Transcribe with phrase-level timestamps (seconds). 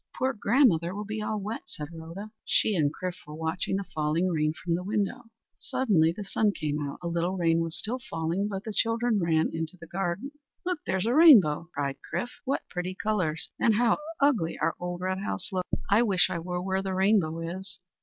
[0.17, 2.31] "Poor grandmother will be all wet!" said Rhoda.
[2.43, 5.25] She and Chrif were watching the falling rain from the window.
[5.59, 6.97] Suddenly the sun came out.
[7.03, 10.23] A little rain was still falling, but the children ran into the yard.
[10.65, 12.31] "Look, there's a rainbow!" cried Chrif.
[12.45, 13.51] "What pretty colours!
[13.59, 15.69] and how ugly our old red house looks!
[15.91, 17.77] I wish I were where the rainbow is."